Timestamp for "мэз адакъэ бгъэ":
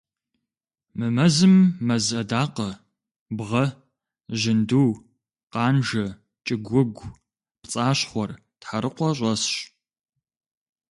1.87-3.65